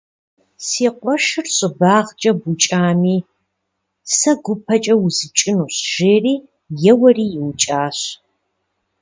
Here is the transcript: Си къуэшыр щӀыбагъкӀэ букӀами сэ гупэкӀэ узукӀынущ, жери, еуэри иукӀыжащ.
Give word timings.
Си 0.65 0.87
къуэшыр 0.99 1.45
щӀыбагъкӀэ 1.55 2.31
букӀами 2.39 3.17
сэ 4.17 4.31
гупэкӀэ 4.43 4.95
узукӀынущ, 5.05 5.75
жери, 5.93 6.35
еуэри 6.91 7.25
иукӀыжащ. 7.37 7.99